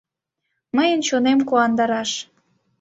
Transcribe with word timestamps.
Мыйын 0.75 0.99
чонем 1.07 1.39
куандараш 1.49 2.11